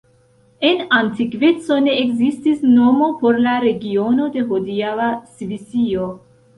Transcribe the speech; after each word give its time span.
En 0.69 0.79
antikveco 0.99 1.77
ne 1.89 1.93
ekzistis 2.05 2.65
nomo 2.79 3.13
por 3.23 3.41
la 3.47 3.55
regiono 3.69 4.29
de 4.39 4.47
hodiaŭa 4.53 5.15
Svisio. 5.39 6.15